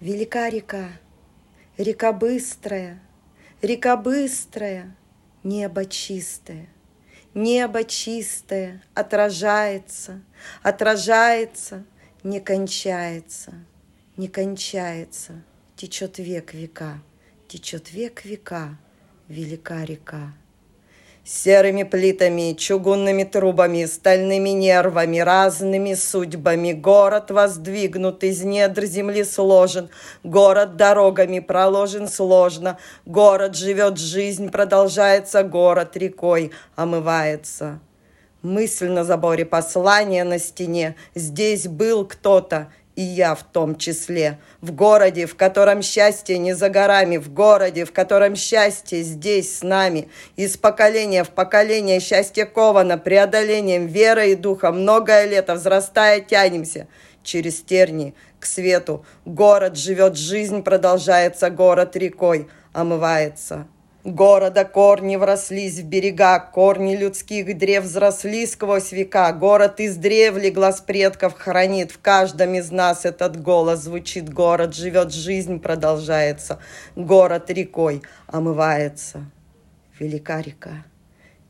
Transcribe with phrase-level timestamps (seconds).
[0.00, 0.92] Велика река,
[1.76, 3.02] река быстрая,
[3.60, 4.94] река быстрая,
[5.42, 6.68] небо чистое,
[7.34, 10.22] небо чистое отражается,
[10.62, 11.84] отражается,
[12.22, 13.54] не кончается,
[14.16, 15.42] не кончается,
[15.74, 17.02] течет век века,
[17.48, 18.78] течет век века,
[19.26, 20.32] велика река.
[21.30, 26.72] Серыми плитами, чугунными трубами, стальными нервами, разными судьбами.
[26.72, 29.90] Город воздвигнут, из недр земли сложен,
[30.24, 37.80] Город дорогами проложен сложно, Город живет жизнь, продолжается город рекой, омывается.
[38.40, 44.40] Мысль на заборе, послание на стене, Здесь был кто-то, и я в том числе.
[44.60, 49.62] В городе, в котором счастье не за горами, в городе, в котором счастье здесь с
[49.62, 50.08] нами.
[50.34, 54.72] Из поколения в поколение счастье ковано, преодолением верой и духа.
[54.72, 56.88] Многое лето, взрастая, тянемся
[57.22, 59.06] через терни к свету.
[59.24, 63.68] Город живет, жизнь продолжается, город рекой омывается.
[64.04, 69.32] Города корни врослись в берега, корни людских древ взросли сквозь века.
[69.32, 74.32] Город издревле глаз предков хранит, в каждом из нас этот голос звучит.
[74.32, 76.60] Город живет, жизнь продолжается,
[76.94, 79.28] город рекой омывается.
[79.98, 80.84] Велика река,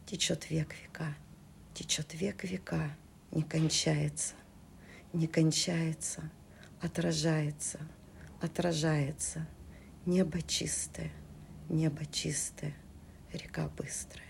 [0.06, 1.14] течет век века,
[1.74, 2.96] течет век века,
[3.30, 4.32] не кончается,
[5.12, 6.22] не кончается,
[6.80, 7.78] отражается,
[8.41, 9.46] отражается.
[10.06, 11.10] Небо чистое,
[11.69, 12.74] Небо чистое,
[13.30, 14.27] река быстрая.